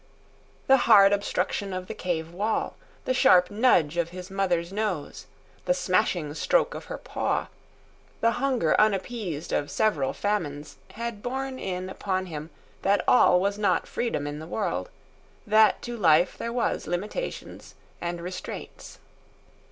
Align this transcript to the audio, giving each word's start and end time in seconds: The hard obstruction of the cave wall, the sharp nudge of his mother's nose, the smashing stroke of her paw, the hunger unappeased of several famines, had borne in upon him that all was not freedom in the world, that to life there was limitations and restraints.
The 0.65 0.77
hard 0.89 1.13
obstruction 1.13 1.73
of 1.73 1.85
the 1.85 1.93
cave 1.93 2.33
wall, 2.33 2.75
the 3.05 3.13
sharp 3.13 3.51
nudge 3.51 3.97
of 3.97 4.09
his 4.09 4.31
mother's 4.31 4.73
nose, 4.73 5.27
the 5.65 5.75
smashing 5.75 6.33
stroke 6.33 6.73
of 6.73 6.85
her 6.85 6.97
paw, 6.97 7.49
the 8.19 8.31
hunger 8.41 8.73
unappeased 8.81 9.51
of 9.51 9.69
several 9.69 10.11
famines, 10.11 10.77
had 10.93 11.21
borne 11.21 11.59
in 11.59 11.87
upon 11.87 12.25
him 12.25 12.49
that 12.81 13.03
all 13.07 13.39
was 13.39 13.59
not 13.59 13.85
freedom 13.85 14.25
in 14.25 14.39
the 14.39 14.47
world, 14.47 14.89
that 15.45 15.83
to 15.83 15.95
life 15.95 16.35
there 16.35 16.51
was 16.51 16.87
limitations 16.87 17.75
and 18.01 18.21
restraints. 18.21 18.97